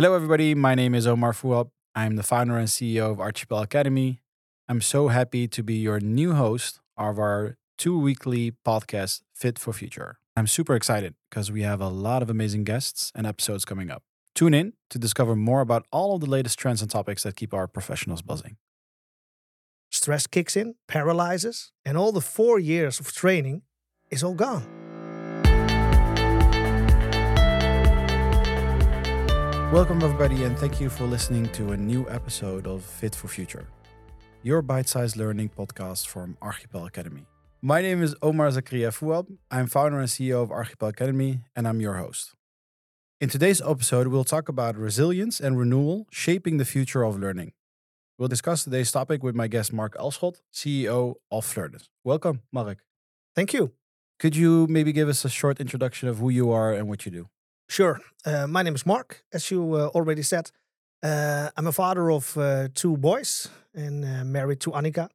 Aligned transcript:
Hello, 0.00 0.14
everybody. 0.14 0.54
My 0.54 0.74
name 0.74 0.94
is 0.94 1.06
Omar 1.06 1.34
Fouab. 1.34 1.68
I'm 1.94 2.16
the 2.16 2.22
founder 2.22 2.56
and 2.56 2.68
CEO 2.68 3.12
of 3.12 3.18
Archipel 3.18 3.62
Academy. 3.62 4.22
I'm 4.66 4.80
so 4.80 5.08
happy 5.08 5.46
to 5.48 5.62
be 5.62 5.74
your 5.74 6.00
new 6.00 6.32
host 6.32 6.80
of 6.96 7.18
our 7.18 7.58
two 7.76 7.98
weekly 7.98 8.54
podcast, 8.66 9.20
Fit 9.34 9.58
for 9.58 9.74
Future. 9.74 10.18
I'm 10.34 10.46
super 10.46 10.74
excited 10.74 11.16
because 11.28 11.52
we 11.52 11.64
have 11.64 11.82
a 11.82 11.88
lot 11.88 12.22
of 12.22 12.30
amazing 12.30 12.64
guests 12.64 13.12
and 13.14 13.26
episodes 13.26 13.66
coming 13.66 13.90
up. 13.90 14.02
Tune 14.34 14.54
in 14.54 14.72
to 14.88 14.98
discover 14.98 15.36
more 15.36 15.60
about 15.60 15.84
all 15.92 16.14
of 16.14 16.22
the 16.22 16.30
latest 16.30 16.58
trends 16.58 16.80
and 16.80 16.90
topics 16.90 17.24
that 17.24 17.36
keep 17.36 17.52
our 17.52 17.68
professionals 17.68 18.22
buzzing. 18.22 18.56
Stress 19.90 20.26
kicks 20.26 20.56
in, 20.56 20.76
paralyzes, 20.88 21.72
and 21.84 21.98
all 21.98 22.10
the 22.10 22.22
four 22.22 22.58
years 22.58 23.00
of 23.00 23.12
training 23.12 23.60
is 24.10 24.24
all 24.24 24.32
gone. 24.32 24.79
Welcome, 29.72 30.02
everybody, 30.02 30.42
and 30.42 30.58
thank 30.58 30.80
you 30.80 30.90
for 30.90 31.04
listening 31.04 31.48
to 31.52 31.70
a 31.70 31.76
new 31.76 32.04
episode 32.10 32.66
of 32.66 32.82
Fit 32.82 33.14
for 33.14 33.28
Future, 33.28 33.68
your 34.42 34.62
bite 34.62 34.88
sized 34.88 35.16
learning 35.16 35.50
podcast 35.56 36.08
from 36.08 36.36
Archipel 36.42 36.88
Academy. 36.88 37.24
My 37.62 37.80
name 37.80 38.02
is 38.02 38.16
Omar 38.20 38.48
Zakaria 38.48 38.90
Fouab. 38.90 39.28
I'm 39.48 39.68
founder 39.68 40.00
and 40.00 40.08
CEO 40.08 40.42
of 40.42 40.48
Archipel 40.48 40.88
Academy, 40.88 41.42
and 41.54 41.68
I'm 41.68 41.80
your 41.80 41.98
host. 41.98 42.34
In 43.20 43.28
today's 43.28 43.62
episode, 43.62 44.08
we'll 44.08 44.24
talk 44.24 44.48
about 44.48 44.76
resilience 44.76 45.38
and 45.38 45.56
renewal 45.56 46.08
shaping 46.10 46.56
the 46.56 46.64
future 46.64 47.04
of 47.04 47.20
learning. 47.20 47.52
We'll 48.18 48.26
discuss 48.26 48.64
today's 48.64 48.90
topic 48.90 49.22
with 49.22 49.36
my 49.36 49.46
guest, 49.46 49.72
Mark 49.72 49.96
Elschot, 49.96 50.40
CEO 50.52 51.14
of 51.30 51.46
Vlirdens. 51.46 51.86
Welcome, 52.02 52.42
Mark. 52.50 52.78
Thank 53.36 53.54
you. 53.54 53.70
Could 54.18 54.34
you 54.34 54.66
maybe 54.66 54.92
give 54.92 55.08
us 55.08 55.24
a 55.24 55.30
short 55.30 55.60
introduction 55.60 56.08
of 56.08 56.18
who 56.18 56.28
you 56.28 56.50
are 56.50 56.74
and 56.74 56.88
what 56.88 57.06
you 57.06 57.12
do? 57.12 57.28
Sure. 57.70 58.00
Uh, 58.26 58.48
my 58.48 58.62
name 58.64 58.74
is 58.74 58.84
Mark, 58.84 59.22
as 59.32 59.48
you 59.50 59.74
uh, 59.74 59.86
already 59.94 60.22
said. 60.22 60.50
Uh, 61.04 61.50
I'm 61.56 61.68
a 61.68 61.72
father 61.72 62.10
of 62.10 62.36
uh, 62.36 62.68
two 62.74 62.96
boys 62.96 63.48
and 63.72 64.04
uh, 64.04 64.24
married 64.24 64.58
to 64.62 64.72
Annika, 64.72 65.08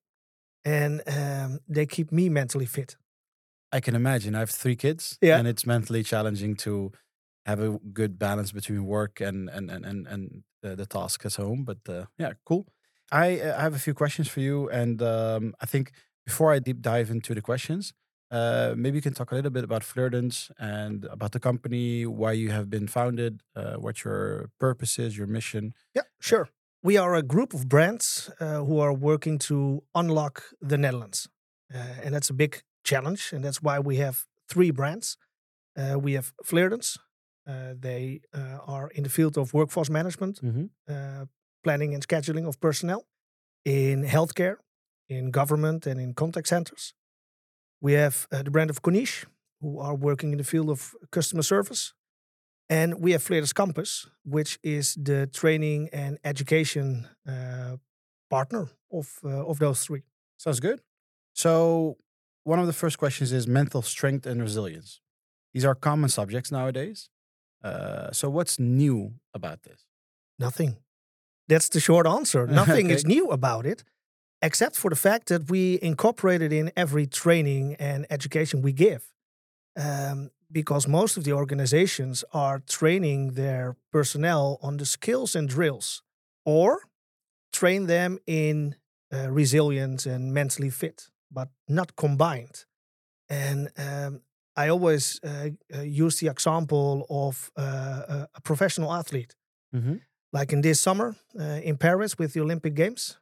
and 0.63 1.01
um, 1.05 1.59
they 1.67 1.85
keep 1.85 2.11
me 2.13 2.29
mentally 2.29 2.65
fit. 2.65 2.95
I 3.73 3.81
can 3.81 3.93
imagine. 3.93 4.35
I 4.35 4.39
have 4.39 4.51
three 4.51 4.77
kids, 4.77 5.17
Yeah. 5.21 5.37
and 5.37 5.47
it's 5.49 5.65
mentally 5.65 6.01
challenging 6.01 6.55
to 6.57 6.91
have 7.45 7.59
a 7.59 7.77
good 7.93 8.17
balance 8.17 8.53
between 8.53 8.85
work 8.85 9.19
and 9.19 9.49
and 9.49 9.69
and 9.69 9.85
and, 9.85 10.07
and 10.07 10.43
the, 10.63 10.75
the 10.77 10.85
task 10.85 11.25
at 11.25 11.35
home. 11.35 11.65
But 11.65 11.79
uh, 11.89 12.05
yeah, 12.17 12.33
cool. 12.45 12.65
I, 13.11 13.39
uh, 13.41 13.57
I 13.59 13.61
have 13.63 13.75
a 13.75 13.79
few 13.79 13.93
questions 13.93 14.29
for 14.29 14.39
you, 14.39 14.69
and 14.69 15.01
um, 15.01 15.53
I 15.61 15.65
think 15.65 15.91
before 16.25 16.53
I 16.55 16.59
deep 16.59 16.81
dive 16.81 17.11
into 17.11 17.35
the 17.35 17.41
questions, 17.41 17.93
uh, 18.31 18.73
maybe 18.75 18.97
you 18.97 19.01
can 19.01 19.13
talk 19.13 19.31
a 19.31 19.35
little 19.35 19.51
bit 19.51 19.63
about 19.63 19.83
Vlirdens 19.83 20.51
and 20.57 21.05
about 21.05 21.31
the 21.31 21.39
company, 21.39 22.05
why 22.05 22.31
you 22.31 22.51
have 22.51 22.69
been 22.69 22.87
founded, 22.87 23.41
uh, 23.55 23.75
what 23.75 24.03
your 24.03 24.49
purpose 24.59 24.99
is, 24.99 25.17
your 25.17 25.27
mission. 25.27 25.73
Yeah, 25.93 26.03
sure. 26.19 26.49
We 26.83 26.97
are 26.97 27.15
a 27.15 27.23
group 27.23 27.53
of 27.53 27.67
brands 27.67 28.29
uh, 28.39 28.63
who 28.63 28.79
are 28.79 28.93
working 28.93 29.39
to 29.39 29.83
unlock 29.93 30.43
the 30.61 30.77
Netherlands. 30.77 31.27
Uh, 31.73 31.77
and 32.03 32.13
that's 32.13 32.29
a 32.29 32.33
big 32.33 32.61
challenge. 32.83 33.33
And 33.33 33.43
that's 33.43 33.61
why 33.61 33.79
we 33.79 33.97
have 33.97 34.25
three 34.47 34.71
brands. 34.71 35.17
Uh, 35.77 35.99
we 35.99 36.13
have. 36.13 36.33
Uh, 37.47 37.73
they 37.79 38.21
uh, 38.33 38.57
are 38.65 38.89
in 38.95 39.03
the 39.03 39.09
field 39.09 39.37
of 39.37 39.53
workforce 39.53 39.89
management, 39.91 40.41
Mm-hmm. 40.41 40.65
uh, 40.89 41.25
planning 41.63 41.93
and 41.93 42.03
scheduling 42.07 42.47
of 42.47 42.59
personnel, 42.59 43.05
in 43.63 44.03
healthcare, 44.03 44.57
in 45.09 45.31
government, 45.31 45.87
and 45.87 45.99
in 45.99 46.13
contact 46.13 46.47
centers. 46.47 46.93
We 47.81 47.93
have 47.93 48.27
uh, 48.31 48.43
the 48.43 48.51
brand 48.51 48.69
of 48.69 48.81
Konish, 48.81 49.25
who 49.61 49.79
are 49.79 49.95
working 49.95 50.31
in 50.31 50.37
the 50.37 50.43
field 50.43 50.69
of 50.69 50.95
customer 51.11 51.43
service. 51.43 51.93
And 52.69 52.99
we 52.99 53.11
have 53.11 53.23
Vlirdens 53.23 53.53
Campus, 53.53 54.09
which 54.23 54.57
is 54.63 54.95
the 54.95 55.27
training 55.27 55.89
and 55.93 56.17
education 56.23 57.07
uh, 57.27 57.77
partner 58.29 58.69
of, 58.91 59.19
uh, 59.23 59.45
of 59.45 59.59
those 59.59 59.83
three. 59.85 60.01
Sounds 60.37 60.59
good. 60.59 60.81
So, 61.33 61.97
one 62.43 62.59
of 62.59 62.67
the 62.67 62.73
first 62.73 62.97
questions 62.97 63.31
is 63.31 63.47
mental 63.47 63.81
strength 63.81 64.25
and 64.25 64.41
resilience. 64.41 65.01
These 65.53 65.65
are 65.65 65.75
common 65.75 66.09
subjects 66.09 66.51
nowadays. 66.51 67.09
Uh, 67.63 68.11
so, 68.11 68.29
what's 68.29 68.59
new 68.59 69.13
about 69.33 69.63
this? 69.63 69.85
Nothing. 70.39 70.77
That's 71.47 71.69
the 71.69 71.79
short 71.79 72.07
answer. 72.07 72.47
Nothing 72.61 72.89
is 72.89 73.05
new 73.05 73.29
about 73.29 73.65
it, 73.65 73.83
except 74.41 74.75
for 74.75 74.89
the 74.89 74.95
fact 74.95 75.27
that 75.27 75.49
we 75.49 75.79
incorporate 75.81 76.41
it 76.41 76.51
in 76.53 76.71
every 76.75 77.05
training 77.07 77.75
and 77.79 78.05
education 78.09 78.61
we 78.61 78.71
give. 78.73 79.11
Um, 79.77 80.31
because 80.51 80.87
most 80.87 81.17
of 81.17 81.23
the 81.23 81.33
organizations 81.33 82.23
are 82.31 82.59
training 82.59 83.33
their 83.33 83.75
personnel 83.91 84.57
on 84.61 84.77
the 84.77 84.85
skills 84.85 85.35
and 85.35 85.49
drills, 85.49 86.01
or 86.45 86.79
train 87.51 87.87
them 87.87 88.19
in 88.27 88.75
uh, 89.13 89.29
resilience 89.31 90.05
and 90.05 90.33
mentally 90.33 90.69
fit, 90.69 91.09
but 91.31 91.49
not 91.67 91.95
combined. 91.95 92.65
And 93.27 93.69
um, 93.77 94.21
I 94.55 94.69
always 94.69 95.19
uh, 95.23 95.49
uh, 95.75 95.81
use 95.81 96.19
the 96.19 96.27
example 96.29 97.05
of 97.09 97.51
uh, 97.57 97.61
a- 98.07 98.27
a 98.35 98.41
professional 98.41 98.93
athlete 98.93 99.35
Mm-hmm. 99.75 99.95
like 100.31 100.53
in 100.53 100.61
this 100.61 100.79
summer 100.79 101.15
uh, 101.37 101.59
in 101.63 101.75
Paris 101.77 102.17
with 102.17 102.31
the 102.33 102.39
Olympic 102.41 102.75
Games. 102.75 103.17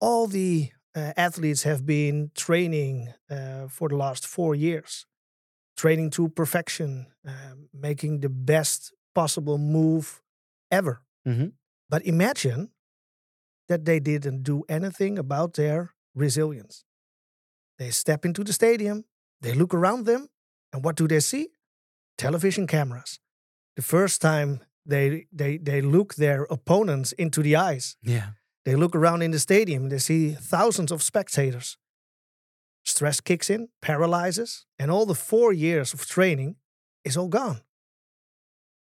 All 0.00 0.26
the 0.26 0.70
uh, 0.94 1.12
athletes 1.16 1.62
have 1.64 1.84
been 1.86 2.30
training 2.34 3.12
uh, 3.30 3.68
for 3.68 3.88
the 3.88 3.96
last 3.96 4.26
four 4.26 4.54
years, 4.54 5.06
training 5.76 6.10
to 6.10 6.28
perfection, 6.28 7.06
um, 7.26 7.68
making 7.72 8.20
the 8.20 8.28
best 8.28 8.92
possible 9.14 9.58
move 9.58 10.22
ever. 10.70 11.02
Mhm. 11.26 11.52
But 11.90 12.04
imagine 12.06 12.70
that 13.68 13.84
they 13.84 14.00
didn't 14.00 14.42
do 14.42 14.64
anything 14.68 15.18
about 15.18 15.54
their 15.54 15.94
resilience. 16.14 16.84
They 17.78 17.90
step 17.90 18.24
into 18.24 18.44
the 18.44 18.52
stadium, 18.52 19.04
they 19.40 19.52
look 19.54 19.74
around 19.74 20.06
them, 20.06 20.28
and 20.72 20.84
what 20.84 20.96
do 20.96 21.08
they 21.08 21.20
see? 21.20 21.48
Television 22.18 22.66
cameras. 22.66 23.20
The 23.76 23.82
first 23.82 24.20
time 24.22 24.60
they 24.86 25.26
they 25.32 25.58
they 25.58 25.82
look 25.82 26.14
their 26.16 26.44
opponents 26.50 27.12
into 27.12 27.42
the 27.42 27.56
eyes. 27.56 27.96
Yeah. 28.02 28.30
They 28.64 28.76
look 28.76 28.96
around 28.96 29.22
in 29.22 29.30
the 29.30 29.38
stadium, 29.38 29.88
they 29.88 29.98
see 29.98 30.32
thousands 30.32 30.90
of 30.90 31.02
spectators. 31.02 31.76
Stress 32.84 33.20
kicks 33.20 33.48
in, 33.48 33.68
paralyzes, 33.80 34.66
and 34.78 34.90
all 34.90 35.06
the 35.06 35.14
four 35.14 35.52
years 35.52 35.94
of 35.94 36.06
training 36.06 36.56
is 37.04 37.16
all 37.16 37.28
gone. 37.28 37.60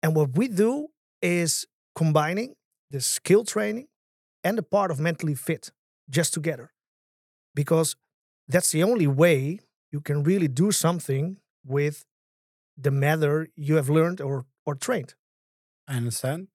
And 0.02 0.16
what 0.16 0.36
we 0.36 0.48
do 0.48 0.88
is 1.22 1.68
combining 1.96 2.56
the 2.90 3.02
skill 3.02 3.44
training 3.44 3.88
and 4.44 4.58
the 4.58 4.64
part 4.64 4.92
of 4.92 5.00
mentally 5.00 5.36
fit 5.36 5.72
just 6.10 6.34
together. 6.34 6.72
Because 7.54 7.96
that's 8.48 8.72
the 8.72 8.84
only 8.84 9.08
way 9.08 9.60
you 9.92 10.02
can 10.02 10.24
really 10.24 10.48
do 10.48 10.72
something 10.72 11.38
with 11.66 12.06
the 12.78 12.92
matter 12.92 13.48
you 13.56 13.76
have 13.76 13.90
learned 13.90 14.20
or, 14.20 14.46
or 14.66 14.76
trained. 14.76 15.14
I 15.88 15.98
understand. 15.98 16.48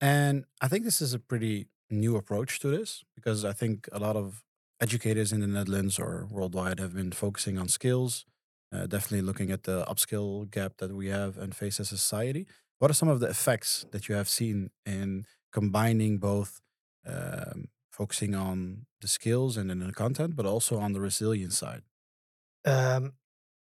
And 0.00 0.44
I 0.60 0.68
think 0.68 0.84
this 0.84 1.02
is 1.02 1.12
a 1.12 1.18
pretty 1.18 1.68
new 1.90 2.16
approach 2.16 2.58
to 2.60 2.68
this 2.68 3.04
because 3.14 3.44
I 3.44 3.52
think 3.52 3.88
a 3.92 3.98
lot 3.98 4.16
of 4.16 4.44
educators 4.80 5.32
in 5.32 5.40
the 5.40 5.46
Netherlands 5.46 5.98
or 5.98 6.26
worldwide 6.30 6.78
have 6.80 6.94
been 6.94 7.12
focusing 7.12 7.58
on 7.58 7.68
skills, 7.68 8.26
uh, 8.72 8.86
definitely 8.86 9.22
looking 9.22 9.50
at 9.50 9.62
the 9.64 9.84
upskill 9.86 10.50
gap 10.50 10.78
that 10.78 10.94
we 10.94 11.08
have 11.08 11.38
and 11.38 11.54
face 11.54 11.80
as 11.80 11.92
a 11.92 11.96
society. 11.98 12.46
What 12.78 12.90
are 12.90 12.94
some 12.94 13.08
of 13.08 13.20
the 13.20 13.28
effects 13.28 13.86
that 13.92 14.08
you 14.08 14.14
have 14.14 14.28
seen 14.28 14.70
in 14.84 15.26
combining 15.52 16.18
both 16.18 16.60
um, 17.06 17.68
focusing 17.90 18.34
on 18.34 18.86
the 19.00 19.08
skills 19.08 19.56
and 19.56 19.70
then 19.70 19.78
the 19.78 19.92
content, 19.92 20.36
but 20.36 20.44
also 20.44 20.78
on 20.78 20.92
the 20.92 21.00
resilience 21.00 21.56
side? 21.56 21.82
um, 22.64 23.14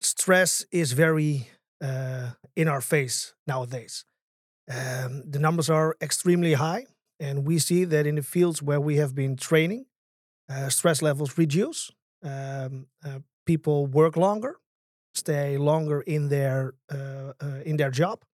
stress 0.00 0.64
is 0.70 0.92
very 0.92 1.48
uh, 1.80 2.32
in 2.56 2.68
our 2.68 2.80
face 2.80 3.34
nowadays. 3.46 4.04
Um, 4.70 5.30
the 5.30 5.38
numbers 5.40 5.70
are 5.70 5.96
extremely 6.00 6.54
high, 6.54 6.86
and 7.22 7.46
we 7.46 7.58
see 7.58 7.84
that 7.84 8.04
in 8.06 8.16
the 8.16 8.22
fields 8.22 8.60
where 8.60 8.80
we 8.80 8.96
have 8.96 9.14
been 9.14 9.36
training, 9.36 9.86
uh, 10.50 10.68
stress 10.68 11.00
levels 11.00 11.38
reduce. 11.38 11.90
Um, 12.24 12.86
uh, 13.04 13.20
people 13.46 13.86
work 13.86 14.16
longer, 14.16 14.56
stay 15.14 15.56
longer 15.56 16.00
in 16.00 16.28
their 16.28 16.74
uh, 16.92 17.32
uh, 17.40 17.60
in 17.64 17.76
their 17.76 17.90
job, 17.90 18.24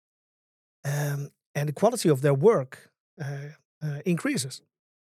um, 0.84 1.30
and 1.54 1.68
the 1.68 1.72
quality 1.72 2.08
of 2.08 2.22
their 2.22 2.34
work 2.34 2.90
uh, 3.20 3.50
uh, 3.84 4.00
increases. 4.06 4.62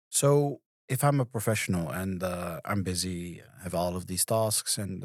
So 0.08 0.60
if 0.88 1.04
I'm 1.04 1.20
a 1.20 1.26
professional 1.26 1.88
and 1.90 2.22
I'm 2.64 2.82
busy, 2.82 3.42
have 3.62 3.74
all 3.74 3.96
of 3.96 4.06
these 4.06 4.24
tasks, 4.24 4.78
and 4.78 5.04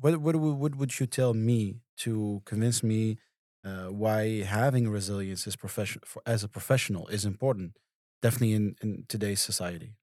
what 0.00 0.16
what 0.18 0.36
what 0.36 0.74
would 0.76 1.00
you 1.00 1.06
tell 1.06 1.34
me 1.34 1.80
to 2.04 2.42
convince 2.44 2.82
me 2.82 3.18
uh, 3.64 3.86
why 3.90 4.42
having 4.42 4.88
resilience 4.90 5.46
is 5.46 5.56
profession 5.56 6.00
for, 6.04 6.22
as 6.26 6.44
a 6.44 6.48
professional 6.48 7.06
is 7.08 7.24
important? 7.24 7.76
Definitely 8.22 8.52
in 8.54 8.76
in 8.82 9.04
today's 9.08 9.40
society. 9.40 9.94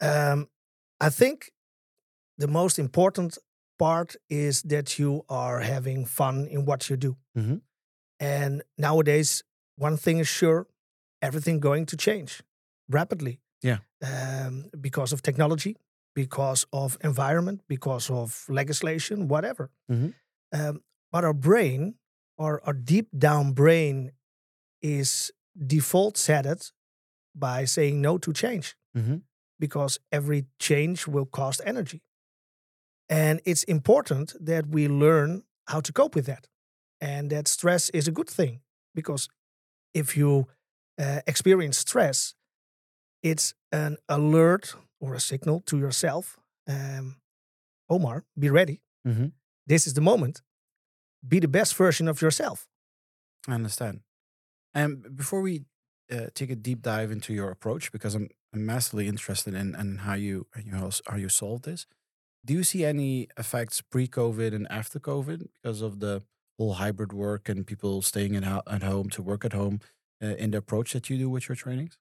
Um, 0.00 0.48
I 1.00 1.10
think 1.10 1.50
the 2.38 2.48
most 2.48 2.78
important 2.78 3.38
part 3.78 4.16
is 4.28 4.62
that 4.62 4.98
you 4.98 5.24
are 5.28 5.60
having 5.60 6.06
fun 6.06 6.46
in 6.46 6.64
what 6.64 6.88
you 6.90 6.96
do. 6.96 7.16
Mhm. 7.36 7.60
And 8.20 8.62
nowadays, 8.76 9.44
one 9.76 9.96
thing 9.96 10.18
is 10.18 10.28
sure 10.28 10.66
everything 11.22 11.60
going 11.60 11.86
to 11.86 11.96
change 11.96 12.42
rapidly. 12.88 13.40
Yeah. 13.62 13.78
Um, 14.02 14.70
because 14.80 15.12
of 15.14 15.20
technology, 15.22 15.76
because 16.14 16.66
of 16.72 16.96
environment, 17.02 17.62
because 17.68 18.10
of 18.10 18.44
legislation, 18.48 19.28
whatever. 19.28 19.70
Mhm. 19.90 20.14
Um, 20.52 20.82
but 21.12 21.24
our 21.24 21.34
brain, 21.34 21.94
our, 22.38 22.60
our 22.64 22.72
deep 22.74 23.08
down 23.18 23.52
brain, 23.52 24.12
is 24.82 25.32
default 25.66 26.16
set 26.16 26.46
it 26.46 26.72
by 27.34 27.64
saying 27.66 28.00
no 28.00 28.18
to 28.18 28.32
change 28.32 28.76
Mhm. 28.96 29.22
because 29.58 29.98
every 30.12 30.46
change 30.58 31.06
will 31.08 31.26
cost 31.26 31.60
energy. 31.64 32.00
And 33.08 33.40
it's 33.44 33.64
important 33.64 34.34
that 34.46 34.66
we 34.66 34.88
learn 34.88 35.42
how 35.66 35.80
to 35.80 35.92
cope 35.92 36.14
with 36.14 36.26
that. 36.26 36.48
And 37.00 37.30
that 37.30 37.48
stress 37.48 37.90
is 37.90 38.08
a 38.08 38.12
good 38.12 38.28
thing 38.30 38.60
because 38.94 39.28
if 39.94 40.16
you 40.16 40.46
uh, 41.00 41.20
experience 41.26 41.78
stress, 41.78 42.34
it's 43.22 43.54
an 43.70 43.96
alert 44.08 44.74
or 45.00 45.14
a 45.14 45.20
signal 45.20 45.60
to 45.60 45.78
yourself 45.78 46.36
um, 46.68 47.16
Omar, 47.88 48.24
be 48.38 48.50
ready. 48.50 48.82
Mhm. 49.06 49.32
This 49.66 49.86
is 49.86 49.94
the 49.94 50.00
moment. 50.00 50.42
Be 51.26 51.40
the 51.40 51.48
best 51.48 51.74
version 51.74 52.08
of 52.08 52.22
yourself. 52.22 52.66
I 53.46 53.54
understand. 53.54 54.00
And 54.74 55.16
before 55.16 55.40
we 55.40 55.64
uh, 56.12 56.26
take 56.34 56.50
a 56.50 56.56
deep 56.56 56.82
dive 56.82 57.10
into 57.10 57.32
your 57.32 57.50
approach, 57.50 57.90
because 57.92 58.14
I'm, 58.14 58.28
I'm 58.54 58.64
massively 58.64 59.08
interested 59.08 59.54
in, 59.54 59.74
in 59.74 59.98
how 59.98 60.14
you 60.14 60.46
how 60.54 60.60
you 60.62 60.90
how, 61.06 61.16
you 61.16 61.28
solve 61.28 61.62
this. 61.62 61.86
Do 62.44 62.54
you 62.54 62.62
see 62.62 62.84
any 62.84 63.28
effects 63.36 63.80
pre-COVID 63.80 64.54
and 64.54 64.66
after 64.70 65.00
COVID 65.00 65.48
because 65.54 65.82
of 65.82 66.00
the 66.00 66.22
whole 66.58 66.74
hybrid 66.74 67.12
work 67.12 67.48
and 67.48 67.66
people 67.66 68.00
staying 68.02 68.36
at, 68.36 68.44
ho- 68.44 68.62
at 68.66 68.82
home 68.82 69.10
to 69.10 69.22
work 69.22 69.44
at 69.44 69.52
home 69.52 69.80
uh, 70.22 70.28
in 70.36 70.52
the 70.52 70.58
approach 70.58 70.92
that 70.92 71.10
you 71.10 71.18
do 71.18 71.28
with 71.28 71.48
your 71.48 71.56
trainings? 71.56 71.98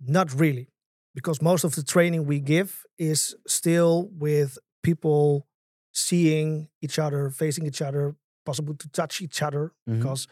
Not 0.00 0.32
really, 0.32 0.68
because 1.14 1.42
most 1.42 1.64
of 1.64 1.74
the 1.74 1.82
training 1.82 2.24
we 2.24 2.40
give 2.40 2.84
is 2.98 3.34
still 3.46 4.08
with 4.12 4.58
people 4.82 5.46
seeing 5.92 6.68
each 6.80 6.98
other, 6.98 7.30
facing 7.30 7.66
each 7.66 7.82
other, 7.82 8.14
possible 8.50 8.74
to 8.82 8.88
touch 9.00 9.20
each 9.20 9.42
other, 9.46 9.64
Mhm. 9.86 9.96
because 9.98 10.26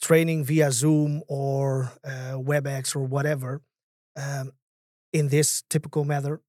training 0.00 0.44
via 0.44 0.70
Zoom 0.70 1.22
or 1.28 1.64
uh, 2.04 2.34
WebEx 2.50 2.94
or 2.96 3.02
whatever 3.16 3.60
um, 4.16 4.52
in 5.12 5.28
this 5.28 5.62
typical 5.68 6.04
manner 6.04 6.40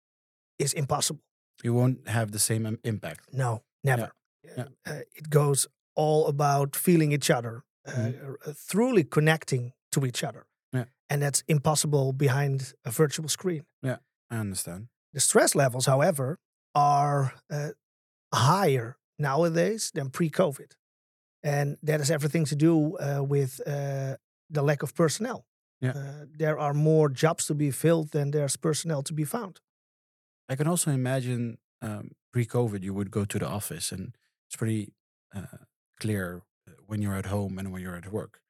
is 0.57 0.73
impossible. 0.73 1.21
You 1.63 1.73
won't 1.75 2.07
have 2.07 2.31
the 2.31 2.39
same 2.39 2.77
impact. 2.83 3.21
No, 3.33 3.63
never. 3.83 4.11
Yeah. 4.43 4.67
Uh, 4.85 5.01
it 5.19 5.29
goes 5.29 5.67
all 5.95 6.27
about 6.27 6.75
feeling 6.75 7.11
each 7.11 7.29
other, 7.37 7.55
uh, 7.87 7.91
Mhm. 7.91 8.35
uh, 8.47 8.53
truly 8.71 9.03
connecting 9.03 9.73
to 9.91 10.05
each 10.05 10.23
other. 10.23 10.43
Yeah. 10.73 10.85
And 11.09 11.21
that's 11.21 11.43
impossible 11.47 12.13
behind 12.13 12.73
a 12.85 12.91
virtual 12.91 13.29
screen. 13.29 13.65
Yeah, 13.83 13.97
I 14.31 14.37
understand. 14.39 14.87
The 15.13 15.19
stress 15.19 15.53
levels, 15.55 15.85
however, 15.85 16.37
are 16.75 17.33
uh, 17.49 17.71
higher 18.33 18.97
nowadays 19.19 19.91
than 19.93 20.09
pre 20.09 20.29
COVID. 20.29 20.71
And 21.43 21.77
that 21.83 21.99
has 21.99 22.11
everything 22.11 22.45
to 22.45 22.55
do 22.55 22.97
uh, 22.97 23.23
with 23.23 23.61
uh, 23.65 24.15
the 24.49 24.61
lack 24.61 24.83
of 24.83 24.93
personnel. 24.95 25.45
Yeah. 25.81 25.91
Uh, 25.91 26.25
there 26.37 26.59
are 26.59 26.73
more 26.73 27.09
jobs 27.09 27.45
to 27.45 27.53
be 27.53 27.71
filled 27.71 28.11
than 28.11 28.31
there's 28.31 28.57
personnel 28.57 29.03
to 29.03 29.13
be 29.13 29.23
found. 29.23 29.61
I 30.49 30.55
can 30.55 30.67
also 30.67 30.91
imagine 30.91 31.57
um, 31.81 32.11
pre-COVID, 32.33 32.83
you 32.83 32.93
would 32.93 33.11
go 33.11 33.23
to 33.23 33.39
the 33.39 33.47
office, 33.47 33.91
and 33.91 34.15
it's 34.47 34.57
pretty 34.57 34.91
uh, 35.33 35.63
clear 35.99 36.41
uh, 36.67 36.73
when 36.87 37.01
you're 37.01 37.15
at 37.15 37.27
home 37.27 37.57
and 37.57 37.71
when 37.71 37.81
you're 37.81 37.95
at 37.95 38.11
work. 38.11 38.41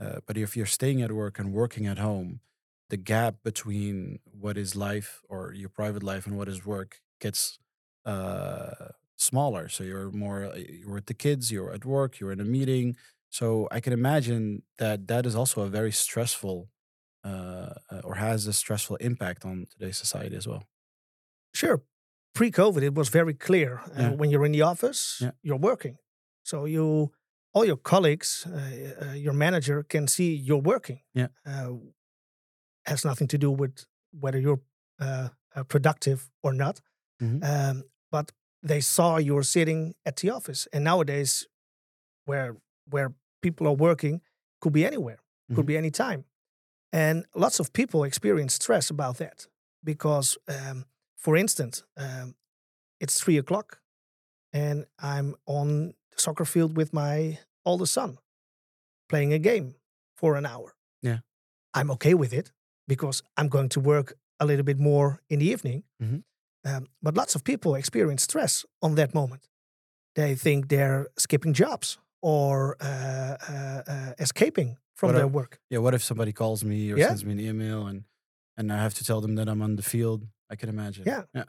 Uh, 0.00 0.20
but 0.26 0.38
if 0.38 0.56
you're 0.56 0.64
staying 0.64 1.02
at 1.02 1.12
work 1.12 1.38
and 1.38 1.52
working 1.52 1.86
at 1.86 1.98
home, 1.98 2.40
the 2.88 2.96
gap 2.96 3.36
between 3.44 4.20
what 4.24 4.56
is 4.56 4.74
life 4.74 5.20
or 5.28 5.52
your 5.52 5.68
private 5.68 6.02
life 6.02 6.26
and 6.26 6.36
what 6.36 6.48
is 6.48 6.64
work 6.64 7.00
gets 7.20 7.58
uh, 8.06 8.92
smaller. 9.20 9.68
So 9.68 9.84
you're 9.84 10.10
more 10.10 10.46
uh, 10.46 10.56
you're 10.56 10.94
with 10.94 11.06
the 11.06 11.14
kids, 11.14 11.50
you're 11.52 11.72
at 11.72 11.84
work, 11.84 12.18
you're 12.20 12.32
in 12.32 12.40
a 12.40 12.44
meeting. 12.58 12.96
So 13.28 13.68
I 13.70 13.80
can 13.80 13.92
imagine 13.92 14.62
that 14.78 15.06
that 15.08 15.26
is 15.26 15.34
also 15.36 15.62
a 15.62 15.68
very 15.68 15.92
stressful 15.92 16.68
uh, 17.24 17.74
uh, 17.92 18.00
or 18.04 18.14
has 18.16 18.46
a 18.46 18.52
stressful 18.52 18.96
impact 18.96 19.44
on 19.44 19.66
today's 19.70 19.98
society 19.98 20.36
as 20.36 20.46
well. 20.48 20.62
Sure, 21.54 21.82
pre 22.34 22.50
COVID, 22.50 22.82
it 22.82 22.94
was 22.94 23.08
very 23.10 23.34
clear. 23.34 23.80
Uh, 23.86 24.02
Yeah. 24.02 24.14
when 24.20 24.30
you're 24.30 24.46
in 24.46 24.52
the 24.52 24.62
office, 24.62 25.18
Yeah. 25.20 25.32
you're 25.42 25.60
working. 25.70 25.96
So 26.42 26.66
you, 26.66 27.12
all 27.54 27.64
your 27.66 27.76
colleagues, 27.82 28.46
uh, 28.46 29.04
uh, 29.10 29.14
your 29.14 29.34
manager 29.34 29.82
can 29.82 30.06
see 30.08 30.34
you're 30.34 30.62
working. 30.62 31.00
Yeah. 31.14 31.28
Uh, 31.46 31.76
has 32.86 33.04
nothing 33.04 33.28
to 33.28 33.38
do 33.38 33.50
with 33.50 33.84
whether 34.20 34.38
you're 34.40 34.60
productive 35.68 36.30
or 36.42 36.52
not. 36.54 36.80
Mhm. 37.20 37.42
Um, 37.44 37.84
but 38.10 38.32
they 38.62 38.80
saw 38.80 39.16
you're 39.18 39.42
sitting 39.42 39.94
at 40.04 40.16
the 40.16 40.30
office. 40.30 40.68
And 40.72 40.84
nowadays, 40.84 41.46
where 42.24 42.56
where 42.88 43.14
people 43.42 43.66
are 43.68 43.76
working, 43.76 44.20
could 44.60 44.72
be 44.72 44.84
anywhere, 44.84 45.20
could 45.54 45.64
Mhm. 45.64 45.66
be 45.66 45.76
any 45.76 45.90
time. 45.90 46.24
And 46.92 47.24
lots 47.34 47.60
of 47.60 47.72
people 47.72 48.02
experience 48.04 48.54
stress 48.54 48.90
about 48.90 49.18
that 49.18 49.46
because, 49.84 50.36
um, 50.48 50.86
for 51.16 51.36
instance, 51.36 51.84
um, 51.96 52.34
it's 52.98 53.20
three 53.20 53.38
o'clock 53.38 53.80
and 54.52 54.86
I'm 54.98 55.36
on 55.46 55.94
the 56.10 56.18
soccer 56.20 56.44
field 56.44 56.76
with 56.76 56.92
my 56.92 57.38
oldest 57.64 57.92
son 57.94 58.18
playing 59.08 59.32
a 59.32 59.38
game 59.38 59.76
for 60.16 60.34
an 60.36 60.44
hour. 60.46 60.74
Yeah. 61.00 61.20
I'm 61.72 61.90
okay 61.92 62.14
with 62.14 62.32
it 62.32 62.50
because 62.88 63.22
I'm 63.36 63.48
going 63.48 63.68
to 63.70 63.80
work 63.80 64.18
a 64.40 64.46
little 64.46 64.64
bit 64.64 64.78
more 64.78 65.22
in 65.28 65.38
the 65.38 65.46
evening. 65.46 65.84
Mhm. 66.02 66.24
Um, 66.64 66.86
but 67.02 67.14
lots 67.16 67.34
of 67.34 67.42
people 67.42 67.74
experience 67.74 68.22
stress 68.22 68.64
on 68.82 68.94
that 68.96 69.14
moment. 69.14 69.48
They 70.14 70.34
think 70.34 70.68
they're 70.68 71.06
skipping 71.18 71.54
jobs 71.54 71.98
or 72.22 72.76
uh, 72.80 73.36
uh, 73.48 73.82
uh, 73.92 74.12
escaping 74.18 74.76
from 74.94 75.08
What 75.08 75.14
their 75.16 75.24
are- 75.24 75.28
work. 75.28 75.60
Yeah, 75.70 75.78
what 75.82 75.94
if 75.94 76.02
somebody 76.02 76.32
calls 76.32 76.62
me 76.64 76.92
or 76.92 76.98
Yeah. 76.98 77.08
sends 77.08 77.24
me 77.24 77.32
an 77.32 77.40
email 77.40 77.86
and 77.86 78.04
and 78.56 78.70
I 78.72 78.76
have 78.76 78.92
to 78.94 79.04
tell 79.04 79.20
them 79.22 79.36
that 79.36 79.48
I'm 79.48 79.62
on 79.62 79.76
the 79.76 79.82
field? 79.82 80.26
I 80.50 80.56
can 80.56 80.68
imagine. 80.68 81.04
Yeah. 81.06 81.22
Yeah. 81.34 81.44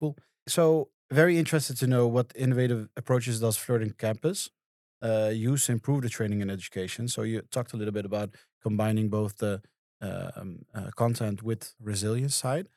Cool. 0.00 0.16
So 0.48 0.88
very 1.12 1.36
interested 1.38 1.76
to 1.78 1.86
know 1.86 2.08
what 2.08 2.32
innovative 2.34 2.88
approaches 2.96 3.40
does 3.40 3.58
Vlirdens 3.58 3.96
Campus 3.98 4.50
uh, 5.02 5.30
use 5.34 5.66
to 5.66 5.72
improve 5.72 6.00
the 6.02 6.08
training 6.08 6.40
and 6.42 6.50
education. 6.50 7.08
So 7.08 7.22
you 7.22 7.42
talked 7.50 7.74
a 7.74 7.76
little 7.76 7.92
bit 7.92 8.06
about 8.06 8.34
combining 8.62 9.10
both 9.10 9.36
the 9.36 9.60
um, 10.00 10.64
uh, 10.74 10.90
content 10.96 11.42
with 11.42 11.74
resilience 11.80 12.34
side. 12.36 12.68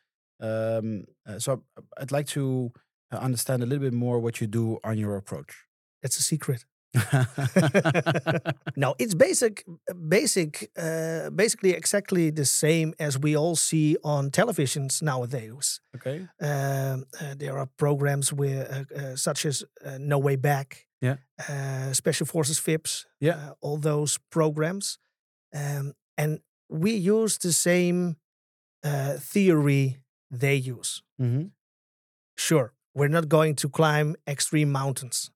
Um, 0.41 1.05
uh, 1.27 1.39
so 1.39 1.63
I'd 1.97 2.11
like 2.11 2.27
to 2.27 2.71
uh, 3.11 3.17
understand 3.17 3.63
a 3.63 3.65
little 3.65 3.83
bit 3.83 3.93
more 3.93 4.19
what 4.19 4.39
you 4.41 4.47
do 4.47 4.79
on 4.83 4.97
your 4.97 5.15
approach. 5.17 5.65
That's 6.01 6.17
a 6.19 6.23
secret. 6.23 6.65
no, 8.75 8.95
it's 8.99 9.13
basic, 9.13 9.63
basic, 10.07 10.71
uh, 10.77 11.29
basically 11.29 11.71
exactly 11.71 12.29
the 12.31 12.45
same 12.45 12.93
as 12.99 13.17
we 13.17 13.35
all 13.35 13.55
see 13.55 13.95
on 14.03 14.31
televisions 14.31 15.01
nowadays. 15.01 15.81
okay. 15.95 16.27
Um, 16.41 17.05
uh, 17.21 17.35
there 17.37 17.57
are 17.57 17.67
programs 17.77 18.33
where, 18.33 18.85
uh, 18.95 18.95
uh, 18.99 19.15
such 19.15 19.45
as 19.45 19.63
uh, 19.85 19.97
No 19.99 20.17
Way 20.17 20.35
Back, 20.35 20.87
Yeah. 21.01 21.17
uh, 21.49 21.93
Special 21.93 22.25
Forces 22.25 22.59
FIPS, 22.59 23.05
Yeah. 23.19 23.35
uh, 23.37 23.53
all 23.61 23.77
those 23.77 24.17
programs, 24.31 24.97
um, 25.53 25.93
and 26.17 26.39
we 26.69 26.91
use 26.91 27.37
the 27.37 27.53
same 27.53 28.15
uh, 28.83 29.13
theory 29.33 29.97
they 30.31 30.55
use. 30.55 31.01
hmm 31.17 31.43
Sure, 32.37 32.73
we're 32.93 33.09
not 33.09 33.27
going 33.27 33.55
to 33.55 33.69
climb 33.69 34.15
extreme 34.27 34.71
mountains, 34.71 35.29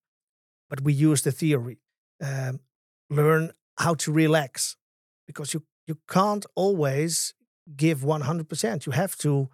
but 0.70 0.82
we 0.82 0.94
use 0.94 1.22
the 1.22 1.32
theory. 1.32 1.80
Um, 2.22 2.60
learn 3.10 3.52
how 3.78 3.96
to 3.96 4.12
relax 4.12 4.78
because 5.28 5.54
you, 5.54 5.64
you 5.88 5.98
can't 6.08 6.46
always 6.56 7.34
give 7.76 8.00
100%. 8.02 8.86
You 8.86 8.94
have 8.94 9.16
to 9.18 9.50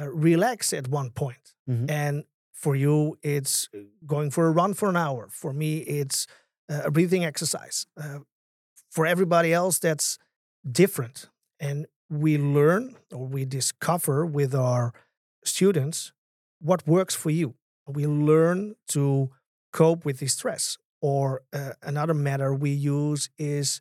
uh, 0.00 0.08
relax 0.08 0.72
at 0.72 0.88
one 0.88 1.10
point. 1.10 1.54
Mhm. 1.68 1.90
And 1.90 2.24
for 2.52 2.74
you, 2.74 3.16
it's 3.22 3.68
uh, 3.74 3.78
going 4.06 4.30
for 4.30 4.46
a 4.46 4.50
run 4.50 4.74
for 4.74 4.88
an 4.88 4.96
hour. 4.96 5.28
For 5.30 5.52
me, 5.52 5.78
it's 5.78 6.26
uh, 6.68 6.82
a 6.86 6.90
breathing 6.90 7.24
exercise. 7.24 7.86
Uh, 7.96 8.20
for 8.90 9.06
everybody 9.06 9.52
else, 9.52 9.78
that's 9.78 10.18
different. 10.70 11.28
And 11.60 11.86
we 12.10 12.38
learn 12.38 12.96
or 13.12 13.26
we 13.26 13.44
discover 13.44 14.24
with 14.24 14.54
our 14.54 14.92
students 15.44 16.12
what 16.60 16.86
works 16.86 17.14
for 17.14 17.30
you. 17.30 17.54
We 17.86 18.06
learn 18.06 18.74
to 18.88 19.30
cope 19.72 20.04
with 20.04 20.18
the 20.18 20.26
stress. 20.26 20.78
Or 21.00 21.42
uh, 21.52 21.72
another 21.82 22.14
matter 22.14 22.52
we 22.52 22.70
use 22.70 23.30
is 23.38 23.80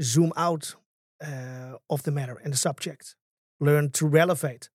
zoom 0.00 0.32
out 0.36 0.74
uh, 1.24 1.76
of 1.90 2.02
the 2.04 2.10
matter 2.10 2.40
and 2.42 2.52
the 2.52 2.56
subject. 2.56 3.14
Learn 3.60 3.90
to 3.90 4.06
relevate. 4.06 4.70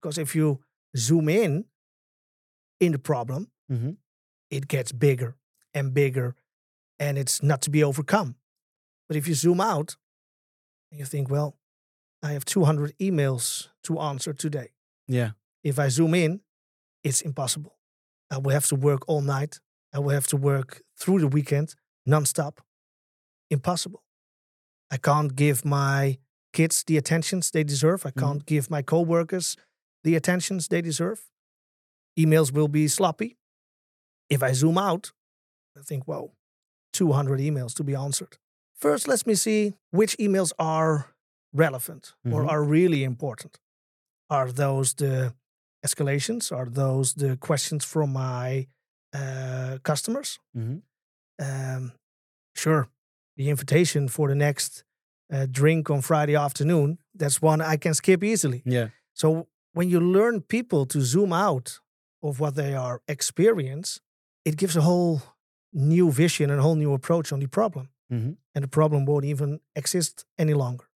Because 0.00 0.16
if 0.18 0.34
you 0.34 0.60
zoom 0.96 1.28
in 1.28 1.64
in 2.80 2.92
the 2.92 2.98
problem, 2.98 3.50
hmm 3.68 3.90
it 4.50 4.66
gets 4.66 4.92
bigger 4.92 5.36
and 5.74 5.92
bigger 5.92 6.34
and 6.98 7.18
it's 7.18 7.42
not 7.42 7.60
to 7.60 7.68
be 7.70 7.84
overcome. 7.84 8.34
But 9.06 9.16
if 9.18 9.28
you 9.28 9.34
zoom 9.34 9.60
out 9.60 9.96
and 10.90 10.98
you 10.98 11.04
think, 11.04 11.28
well, 11.30 11.58
I 12.22 12.32
have 12.32 12.44
200 12.44 12.96
emails 12.98 13.68
to 13.84 13.98
answer 13.98 14.32
today. 14.32 14.70
Yeah. 15.06 15.30
If 15.62 15.78
I 15.78 15.88
zoom 15.88 16.14
in, 16.14 16.40
it's 17.04 17.20
impossible. 17.20 17.76
I 18.30 18.38
will 18.38 18.52
have 18.52 18.66
to 18.66 18.74
work 18.74 19.08
all 19.08 19.20
night. 19.20 19.60
I 19.92 20.00
will 20.00 20.10
have 20.10 20.26
to 20.28 20.36
work 20.36 20.82
through 20.98 21.20
the 21.20 21.28
weekend 21.28 21.74
nonstop. 22.08 22.58
Impossible. 23.50 24.02
I 24.90 24.96
can't 24.96 25.34
give 25.34 25.64
my 25.64 26.18
kids 26.52 26.84
the 26.86 26.96
attentions 26.96 27.50
they 27.50 27.64
deserve. 27.64 28.04
I 28.04 28.10
mm-hmm. 28.10 28.20
can't 28.20 28.46
give 28.46 28.70
my 28.70 28.82
coworkers 28.82 29.56
the 30.04 30.16
attentions 30.16 30.68
they 30.68 30.82
deserve. 30.82 31.22
Emails 32.18 32.52
will 32.52 32.68
be 32.68 32.88
sloppy. 32.88 33.36
If 34.28 34.42
I 34.42 34.52
zoom 34.52 34.76
out, 34.76 35.12
I 35.78 35.82
think, 35.82 36.04
whoa, 36.04 36.32
200 36.92 37.40
emails 37.40 37.74
to 37.74 37.84
be 37.84 37.94
answered. 37.94 38.36
First, 38.74 39.08
let 39.08 39.26
me 39.26 39.34
see 39.34 39.74
which 39.90 40.16
emails 40.18 40.52
are 40.58 41.14
relevant 41.58 42.14
or 42.24 42.42
Mhm. 42.42 42.48
are 42.52 42.62
really 42.64 43.02
important. 43.04 43.58
Are 44.30 44.52
those 44.52 44.94
the 44.94 45.34
escalations? 45.86 46.50
Are 46.52 46.70
those 46.70 47.14
the 47.14 47.36
questions 47.36 47.84
from 47.84 48.12
my 48.12 48.66
uh, 49.14 49.78
customers? 49.82 50.38
Mhm. 50.54 50.82
Um, 51.38 51.92
sure, 52.54 52.88
the 53.36 53.48
invitation 53.48 54.08
for 54.08 54.28
the 54.28 54.34
next 54.34 54.84
uh, 55.32 55.46
drink 55.50 55.90
on 55.90 56.00
Friday 56.02 56.34
afternoon, 56.36 56.98
that's 57.18 57.42
one 57.42 57.60
I 57.74 57.76
can 57.78 57.94
skip 57.94 58.22
easily. 58.24 58.62
Yeah. 58.64 58.88
So 59.14 59.46
when 59.74 59.88
you 59.90 60.00
learn 60.00 60.40
people 60.40 60.86
to 60.86 61.00
zoom 61.00 61.32
out 61.32 61.80
of 62.22 62.38
what 62.40 62.54
they 62.54 62.74
are 62.74 63.00
experience, 63.06 64.00
it 64.44 64.56
gives 64.56 64.76
a 64.76 64.80
whole 64.80 65.20
new 65.72 66.10
vision 66.10 66.50
and 66.50 66.58
a 66.60 66.62
whole 66.62 66.76
new 66.76 66.94
approach 66.94 67.32
on 67.32 67.40
the 67.40 67.46
problem. 67.48 67.88
Mhm. 68.10 68.36
And 68.54 68.62
the 68.64 68.68
problem 68.68 69.04
won't 69.04 69.24
even 69.24 69.60
exist 69.74 70.24
any 70.38 70.54
longer. 70.54 70.87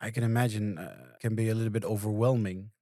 I 0.00 0.10
can 0.10 0.24
imagine 0.24 0.78
uh, 0.78 1.16
can 1.20 1.34
be 1.34 1.48
a 1.48 1.54
little 1.54 1.70
bit 1.72 1.84
overwhelming 1.84 2.72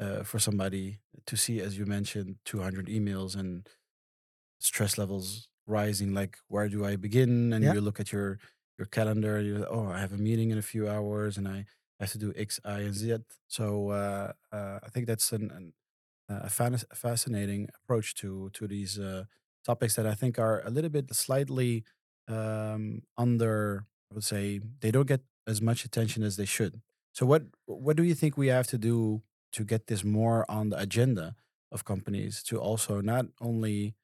uh, 0.00 0.22
for 0.24 0.38
somebody 0.40 1.00
to 1.26 1.36
see, 1.36 1.60
as 1.60 1.78
you 1.78 1.86
mentioned, 1.86 2.38
200 2.44 2.86
emails 2.88 3.36
and 3.36 3.68
stress 4.60 4.98
levels 4.98 5.48
rising. 5.66 6.14
Like, 6.14 6.38
where 6.48 6.68
do 6.68 6.84
I 6.84 6.96
begin? 6.96 7.52
And 7.52 7.64
Yeah. 7.64 7.72
you 7.72 7.80
look 7.80 8.00
at 8.00 8.12
your 8.12 8.38
your 8.78 8.86
calendar. 8.86 9.40
You 9.40 9.66
oh, 9.68 9.86
I 9.88 9.98
have 10.00 10.12
a 10.12 10.18
meeting 10.18 10.50
in 10.50 10.58
a 10.58 10.62
few 10.62 10.88
hours, 10.88 11.38
and 11.38 11.48
I 11.48 11.66
have 12.00 12.12
to 12.12 12.18
do 12.18 12.32
X, 12.36 12.60
Y, 12.64 12.80
and 12.80 12.94
Z. 12.94 13.18
So 13.48 13.90
uh, 13.90 14.32
uh, 14.52 14.80
I 14.82 14.88
think 14.90 15.06
that's 15.06 15.32
an, 15.32 15.50
an 15.50 15.74
a 16.28 16.50
fan- 16.50 16.78
fascinating 16.94 17.68
approach 17.82 18.14
to 18.16 18.50
to 18.50 18.66
these 18.68 18.98
uh, 18.98 19.24
topics 19.64 19.94
that 19.96 20.06
I 20.06 20.14
think 20.14 20.38
are 20.38 20.62
a 20.66 20.70
little 20.70 20.90
bit 20.90 21.14
slightly 21.14 21.84
um, 22.28 23.02
under. 23.16 23.86
I 24.10 24.14
would 24.14 24.24
say 24.24 24.60
they 24.80 24.90
don't 24.92 25.06
get 25.08 25.22
as 25.46 25.62
much 25.62 25.84
attention 25.84 26.22
as 26.22 26.36
they 26.36 26.44
should. 26.44 26.80
So 27.12 27.26
what 27.26 27.44
what 27.66 27.96
do 27.96 28.02
you 28.02 28.14
think 28.14 28.36
we 28.36 28.48
have 28.48 28.66
to 28.68 28.78
do 28.78 29.22
to 29.52 29.64
get 29.64 29.86
this 29.86 30.04
more 30.04 30.44
on 30.50 30.68
the 30.68 30.78
agenda 30.78 31.34
of 31.72 31.84
companies 31.84 32.42
to 32.44 32.58
also 32.58 33.00
not 33.00 33.26
only 33.40 33.94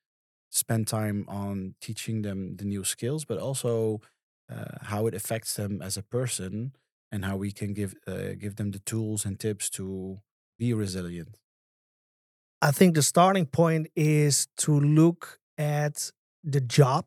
spend 0.51 0.87
time 0.87 1.25
on 1.29 1.75
teaching 1.81 2.23
them 2.23 2.57
the 2.57 2.65
new 2.65 2.85
skills, 2.85 3.25
but 3.25 3.39
also 3.39 4.01
uh, 4.51 4.79
how 4.83 5.07
it 5.07 5.15
affects 5.15 5.55
them 5.55 5.81
as 5.83 5.97
a 5.97 6.03
person 6.03 6.73
and 7.11 7.25
how 7.25 7.37
we 7.37 7.53
can 7.53 7.73
give 7.73 7.95
uh, 8.07 8.35
give 8.39 8.57
them 8.57 8.71
the 8.71 8.79
tools 8.79 9.25
and 9.25 9.39
tips 9.39 9.69
to 9.71 10.21
be 10.59 10.73
resilient. 10.73 11.39
I 12.61 12.71
think 12.71 12.95
the 12.95 13.03
starting 13.03 13.47
point 13.47 13.89
is 13.97 14.47
to 14.59 14.79
look 14.79 15.41
at 15.59 16.13
the 16.45 16.61
job 16.61 17.07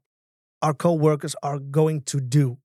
our 0.62 0.74
coworkers 0.74 1.36
are 1.44 1.60
going 1.60 2.02
to 2.02 2.20
do. 2.20 2.58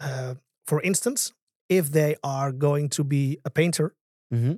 Uh, 0.00 0.34
for 0.68 0.80
instance, 0.82 1.32
if 1.68 1.90
they 1.90 2.16
are 2.22 2.52
going 2.52 2.88
to 2.90 3.04
be 3.04 3.38
a 3.44 3.50
painter, 3.50 3.94
Mm-hmm. 4.34 4.56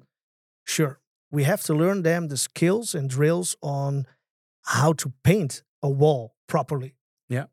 sure, 0.66 0.98
we 1.30 1.44
have 1.44 1.62
to 1.62 1.74
learn 1.74 2.02
them 2.02 2.28
the 2.28 2.36
skills 2.36 2.94
and 2.94 3.08
drills 3.08 3.56
on 3.62 4.06
how 4.62 4.92
to 4.94 5.12
paint 5.22 5.62
a 5.82 5.88
wall 5.88 6.34
properly. 6.48 6.92
Yeah. 7.28 7.46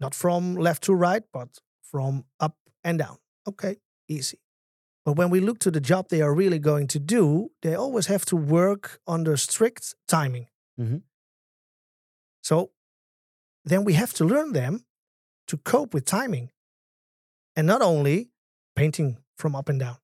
Not 0.00 0.14
from 0.14 0.54
left 0.54 0.82
to 0.84 0.92
right, 0.94 1.22
but 1.32 1.48
from 1.82 2.24
up 2.38 2.56
and 2.82 2.98
down. 2.98 3.16
Okay, 3.46 3.76
easy. 4.08 4.38
But 5.06 5.16
when 5.16 5.30
we 5.30 5.40
look 5.40 5.58
to 5.60 5.70
the 5.70 5.80
job 5.80 6.08
they 6.08 6.20
are 6.22 6.34
really 6.34 6.58
going 6.58 6.88
to 6.88 6.98
do, 6.98 7.50
they 7.62 7.74
always 7.74 8.06
have 8.06 8.24
to 8.26 8.36
work 8.36 9.00
under 9.06 9.36
strict 9.38 9.94
timing. 10.06 10.48
Mhm. 10.78 11.02
So 12.42 12.70
then 13.64 13.84
we 13.84 13.94
have 13.94 14.12
to 14.14 14.24
learn 14.24 14.52
them 14.52 14.84
to 15.48 15.56
cope 15.56 15.94
with 15.94 16.04
timing. 16.04 16.50
And 17.56 17.66
not 17.66 17.82
only 17.82 18.30
painting 18.76 19.18
from 19.36 19.54
up 19.54 19.68
and 19.68 19.78
down, 19.80 19.96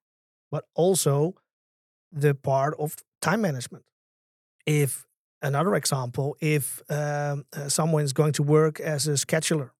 but 0.50 0.64
also 0.74 1.34
the 2.12 2.34
part 2.34 2.74
of 2.78 2.96
time 3.20 3.40
management. 3.40 3.84
If 4.66 5.06
another 5.42 5.74
example, 5.74 6.36
if 6.40 6.82
um, 6.88 7.44
uh, 7.56 7.68
someone 7.68 8.04
is 8.04 8.12
going 8.12 8.32
to 8.34 8.42
work 8.42 8.80
as 8.80 9.08
a 9.08 9.12
scheduler, 9.16 9.70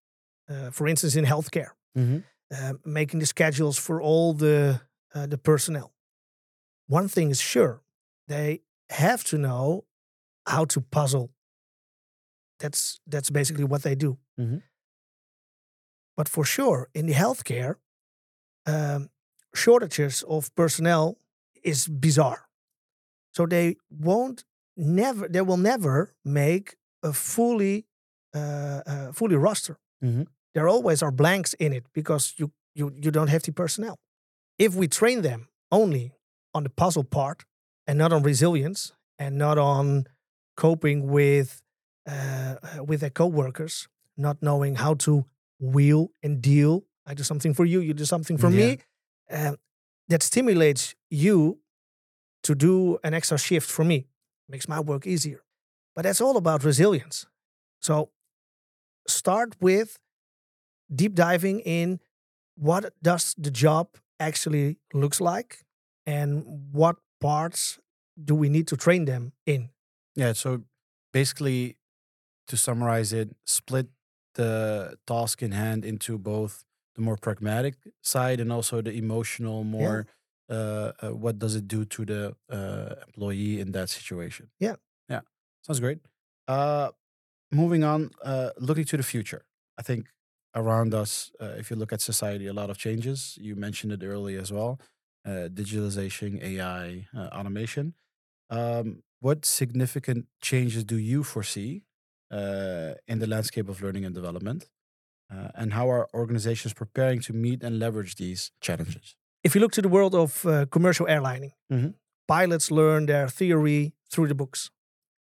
uh, 0.49 0.71
for 0.71 0.87
instance, 0.89 1.17
in 1.17 1.25
healthcare, 1.25 1.71
Mm-hmm. 1.99 2.19
uh, 2.55 2.75
making 2.85 3.19
the 3.21 3.27
schedules 3.27 3.77
for 3.79 4.01
all 4.01 4.33
the 4.33 4.81
uh, 5.15 5.27
the 5.27 5.37
personnel. 5.39 5.93
One 6.87 7.09
thing 7.09 7.31
is 7.31 7.41
sure, 7.41 7.83
they 8.29 8.61
have 8.91 9.25
to 9.25 9.37
know 9.39 9.85
how 10.47 10.65
to 10.67 10.81
puzzle. 10.81 11.31
That's 12.61 13.01
that's 13.07 13.31
basically 13.31 13.65
what 13.65 13.83
they 13.83 13.95
do. 13.97 14.19
Mhm. 14.39 14.63
But 16.21 16.29
for 16.29 16.45
sure, 16.45 16.91
in 16.93 17.07
the 17.07 17.15
healthcare, 17.15 17.77
um, 18.67 19.09
shortages 19.55 20.23
of 20.29 20.55
personnel 20.55 21.17
is 21.65 21.89
bizarre. 21.89 22.47
So 23.33 23.47
they 23.47 23.77
won't 23.89 24.45
never 24.77 25.27
they 25.29 25.41
will 25.41 25.57
never 25.73 26.13
make 26.23 26.77
a 27.03 27.13
fully 27.15 27.87
uh, 28.35 28.81
uh, 28.87 29.13
fully 29.13 29.37
roster. 29.37 29.77
Mhm. 30.05 30.27
There 30.53 30.69
always 30.69 31.03
are 31.03 31.11
blanks 31.13 31.55
in 31.55 31.73
it 31.73 31.85
because 31.95 32.35
you 32.37 32.53
you 32.75 32.93
you 33.03 33.11
don't 33.11 33.31
have 33.31 33.43
the 33.43 33.53
personnel. 33.53 33.97
If 34.59 34.75
we 34.75 34.87
train 34.89 35.23
them 35.23 35.49
only 35.71 36.13
on 36.53 36.65
the 36.65 36.71
puzzle 36.83 37.05
part 37.05 37.45
and 37.87 37.97
not 37.99 38.13
on 38.13 38.23
resilience 38.23 38.93
and 39.19 39.39
not 39.39 39.57
on 39.57 40.05
coping 40.55 41.07
with 41.13 41.63
uh, 42.07 42.57
with 42.89 43.01
their 43.01 43.13
coworkers, 43.15 43.89
not 44.17 44.37
knowing 44.43 44.77
how 44.77 44.95
to 44.97 45.25
wheel 45.61 46.11
and 46.23 46.41
deal. 46.43 46.85
I 47.07 47.15
do 47.15 47.23
something 47.23 47.55
for 47.55 47.65
you, 47.65 47.81
you 47.81 47.95
do 47.95 48.05
something 48.05 48.39
for 48.39 48.51
me. 48.51 48.79
Um, 49.31 49.57
that 50.09 50.23
stimulates 50.23 50.95
you 51.11 51.61
to 52.43 52.55
do 52.55 52.99
an 53.05 53.15
extra 53.15 53.39
shift 53.39 53.71
for 53.71 53.85
me, 53.85 54.09
makes 54.49 54.69
my 54.69 54.81
work 54.81 55.07
easier. 55.07 55.43
But 55.95 56.03
that's 56.03 56.21
all 56.21 56.37
about 56.37 56.65
resilience. 56.65 57.27
So 57.81 58.11
start 59.07 59.57
with 59.61 59.99
deep 60.93 61.15
diving 61.15 61.61
in 61.61 62.01
what 62.57 62.93
does 63.03 63.35
the 63.39 63.51
job 63.51 63.89
actually 64.19 64.79
looks 64.93 65.21
like 65.21 65.65
and 66.07 66.45
what 66.73 66.97
parts 67.21 67.79
do 68.23 68.35
we 68.35 68.49
need 68.49 68.67
to 68.69 68.77
train 68.77 69.05
them 69.05 69.33
in 69.47 69.71
Yeah. 70.17 70.33
So 70.33 70.63
basically, 71.13 71.77
to 72.49 72.57
summarize 72.57 73.13
it, 73.13 73.31
split 73.47 73.87
the 74.35 74.99
task 75.07 75.43
in 75.43 75.53
hand 75.53 75.85
into 75.85 76.19
both 76.19 76.65
the 76.95 77.03
more 77.03 77.17
pragmatic 77.17 77.77
side 78.03 78.41
and 78.41 78.53
also 78.53 78.83
the 78.83 78.93
emotional, 78.93 79.65
more 79.65 80.07
uh, 80.49 80.93
uh, 81.03 81.11
what 81.11 81.39
does 81.39 81.55
it 81.55 81.69
do 81.69 81.85
to 81.85 82.05
the 82.05 82.37
uh, 82.51 82.95
employee 83.07 83.61
in 83.61 83.73
that 83.73 83.89
situation? 83.91 84.51
Yeah. 84.59 84.77
Yeah. 85.09 85.21
Sounds 85.63 85.81
great. 85.81 86.01
Uh, 86.49 86.91
moving 87.53 87.85
on, 87.85 88.11
uh, 88.25 88.51
looking 88.59 88.85
to 88.87 88.97
the 88.97 89.03
future. 89.03 89.45
I 89.79 89.83
think 89.83 90.09
around 90.55 90.95
us, 90.95 91.33
uh, 91.41 91.55
if 91.59 91.71
you 91.71 91.77
look 91.77 91.93
at 91.93 92.01
society, 92.01 92.47
a 92.47 92.53
lot 92.53 92.71
of 92.71 92.79
changes. 92.79 93.39
You 93.41 93.57
mentioned 93.57 93.93
it 93.93 94.03
earlier 94.05 94.41
as 94.41 94.53
well 94.53 94.81
uh, 95.25 95.49
digitalization, 95.53 96.43
AI, 96.43 97.07
uh, 97.15 97.29
automation. 97.29 97.95
Um, 98.51 99.03
what 99.21 99.45
significant 99.45 100.29
changes 100.43 100.85
do 100.85 100.97
you 100.99 101.25
foresee 101.25 101.85
in 102.33 103.19
the 103.19 103.27
landscape 103.27 103.69
of 103.69 103.83
learning 103.83 104.05
and 104.05 104.15
development? 104.15 104.69
Uh, 105.33 105.49
and 105.55 105.73
how 105.73 105.89
are 105.89 106.09
organizations 106.13 106.75
preparing 106.75 107.21
to 107.21 107.33
meet 107.33 107.63
and 107.63 107.79
leverage 107.79 108.17
these 108.17 108.51
challenges? 108.61 109.17
if 109.43 109.55
you 109.55 109.61
look 109.63 109.73
to 109.73 109.81
the 109.81 109.89
world 109.89 110.15
of 110.15 110.45
uh, 110.45 110.67
commercial 110.71 111.07
airlining, 111.07 111.53
Mhm. 111.71 111.95
pilots 112.29 112.71
learn 112.71 113.07
their 113.07 113.27
theory 113.29 113.93
through 114.11 114.29
the 114.29 114.35
books. 114.35 114.71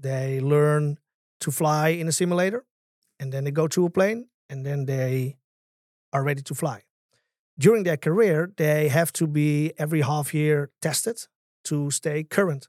They 0.01 0.39
learn 0.41 0.97
to 1.41 1.51
fly 1.51 1.89
in 2.01 2.07
a 2.07 2.11
simulator, 2.11 2.65
and 3.19 3.31
then 3.31 3.43
they 3.43 3.51
go 3.51 3.67
to 3.67 3.85
a 3.85 3.89
plane, 3.89 4.29
and 4.49 4.65
then 4.65 4.85
they 4.85 5.37
are 6.11 6.23
ready 6.23 6.41
to 6.41 6.55
fly. 6.55 6.85
During 7.59 7.83
their 7.83 7.97
career, 7.97 8.51
they 8.55 8.89
have 8.89 9.11
to 9.13 9.27
be 9.27 9.73
every 9.77 10.01
half 10.01 10.33
year 10.33 10.71
tested 10.81 11.27
to 11.65 11.91
stay 11.91 12.23
current. 12.23 12.67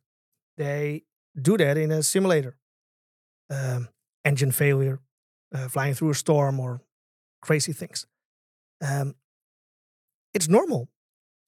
They 0.57 1.05
do 1.35 1.57
that 1.57 1.77
in 1.79 1.91
a 1.91 2.03
simulator. 2.03 2.59
Um, 3.49 3.89
engine 4.25 4.53
failure, 4.53 5.01
uh, 5.55 5.69
flying 5.69 5.95
through 5.95 6.11
a 6.11 6.15
storm, 6.15 6.61
or 6.61 6.81
crazy 7.43 7.73
things. 7.73 8.07
Um, 8.83 9.15
it's 10.35 10.49
normal 10.49 10.89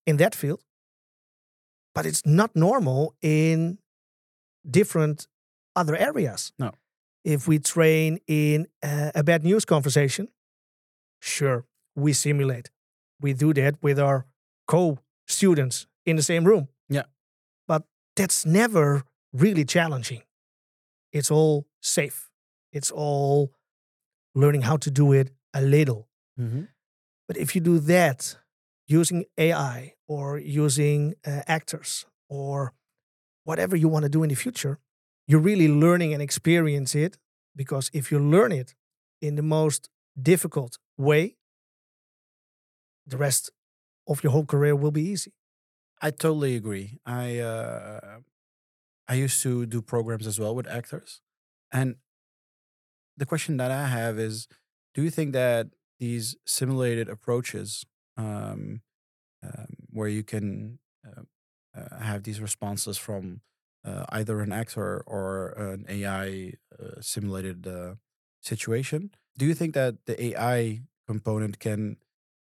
in 0.06 0.16
that 0.16 0.34
field, 0.34 0.60
but 1.94 2.06
it's 2.06 2.22
not 2.26 2.54
normal 2.54 3.14
in 3.22 3.78
different 4.68 5.28
other 5.76 5.96
areas. 5.96 6.52
No. 6.58 6.72
If 7.24 7.46
we 7.46 7.58
train 7.58 8.18
in 8.26 8.66
uh, 8.82 9.12
a 9.14 9.22
bad 9.22 9.44
news 9.44 9.64
conversation, 9.64 10.28
sure, 11.20 11.64
we 11.94 12.12
simulate. 12.12 12.70
We 13.20 13.32
do 13.32 13.54
that 13.54 13.76
with 13.82 13.98
our 13.98 14.26
co 14.66 14.98
students 15.28 15.86
in 16.04 16.16
the 16.16 16.22
same 16.22 16.44
room. 16.44 16.68
Yeah. 16.88 17.04
But 17.68 17.84
that's 18.16 18.44
never 18.44 19.04
really 19.32 19.64
challenging. 19.64 20.22
It's 21.12 21.30
all 21.30 21.66
safe. 21.80 22.31
It's 22.72 22.90
all 22.90 23.52
learning 24.34 24.62
how 24.62 24.76
to 24.78 24.90
do 24.90 25.12
it 25.12 25.30
a 25.54 25.60
little. 25.60 26.08
Mm-hmm. 26.38 26.62
But 27.28 27.36
if 27.36 27.54
you 27.54 27.60
do 27.60 27.78
that 27.80 28.36
using 28.86 29.24
AI 29.38 29.94
or 30.08 30.38
using 30.38 31.14
uh, 31.26 31.42
actors 31.46 32.06
or 32.28 32.72
whatever 33.44 33.76
you 33.76 33.88
want 33.88 34.04
to 34.04 34.08
do 34.08 34.22
in 34.22 34.28
the 34.28 34.34
future, 34.34 34.78
you're 35.26 35.40
really 35.40 35.68
learning 35.68 36.12
and 36.12 36.22
experience 36.22 36.94
it 36.94 37.18
because 37.54 37.90
if 37.92 38.10
you 38.10 38.18
learn 38.18 38.52
it 38.52 38.74
in 39.20 39.36
the 39.36 39.42
most 39.42 39.88
difficult 40.20 40.78
way, 40.96 41.36
the 43.06 43.16
rest 43.16 43.50
of 44.06 44.22
your 44.22 44.32
whole 44.32 44.46
career 44.46 44.74
will 44.74 44.90
be 44.90 45.02
easy. 45.02 45.32
I 46.00 46.10
totally 46.10 46.56
agree. 46.56 46.98
I 47.06 47.38
uh, 47.38 48.18
I 49.08 49.14
used 49.14 49.42
to 49.42 49.66
do 49.66 49.80
programs 49.82 50.26
as 50.26 50.38
well 50.40 50.54
with 50.54 50.66
actors, 50.66 51.20
and 51.70 51.96
the 53.16 53.26
question 53.26 53.56
that 53.58 53.70
I 53.70 53.86
have 53.86 54.18
is: 54.18 54.48
Do 54.94 55.02
you 55.02 55.10
think 55.10 55.32
that 55.32 55.68
these 55.98 56.36
simulated 56.46 57.08
approaches, 57.08 57.84
um, 58.16 58.82
um, 59.42 59.66
where 59.90 60.08
you 60.08 60.22
can 60.22 60.78
uh, 61.06 61.22
uh, 61.76 61.98
have 61.98 62.22
these 62.24 62.40
responses 62.40 62.98
from 62.98 63.40
uh, 63.84 64.04
either 64.10 64.40
an 64.40 64.52
actor 64.52 65.02
or 65.06 65.50
an 65.50 65.84
AI 65.88 66.52
uh, 66.78 67.00
simulated 67.00 67.66
uh, 67.66 67.94
situation, 68.40 69.10
do 69.36 69.46
you 69.46 69.54
think 69.54 69.74
that 69.74 69.96
the 70.06 70.22
AI 70.24 70.82
component 71.06 71.58
can 71.58 71.96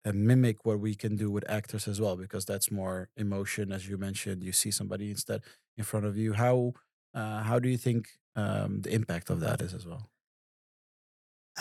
uh, 0.05 0.13
mimic 0.13 0.65
what 0.65 0.81
we 0.81 0.95
can 0.95 1.17
do 1.17 1.31
with 1.31 1.49
actors 1.49 1.87
as 1.87 2.01
well? 2.01 2.17
Because 2.17 2.45
that's 2.45 2.71
more 2.71 3.11
emotion 3.17 3.73
as 3.73 3.89
you 3.89 3.99
mentioned 3.99 4.43
you 4.43 4.53
see 4.53 4.71
somebody 4.71 5.11
instead 5.11 5.43
in 5.77 5.85
front 5.85 6.07
of 6.07 6.17
you. 6.17 6.33
How 6.35 6.73
how 7.15 7.59
do 7.59 7.69
you 7.69 7.77
think 7.77 8.11
um, 8.37 8.83
the 8.83 8.93
impact 8.95 9.29
of 9.29 9.41
that 9.41 9.61
is 9.61 9.75
as 9.75 9.85
well 9.87 10.09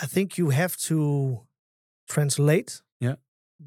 I 0.02 0.06
think 0.06 0.36
you 0.38 0.50
have 0.50 0.76
to 0.88 1.46
translate 2.06 2.82
Yeah. 3.00 3.16